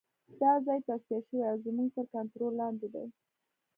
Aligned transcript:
دا 0.41 0.51
ځای 0.65 0.79
تصفیه 0.87 1.19
شوی 1.25 1.41
او 1.49 1.55
زموږ 1.65 1.89
تر 1.95 2.05
کنترول 2.13 2.53
لاندې 2.61 2.87
دی 2.93 3.05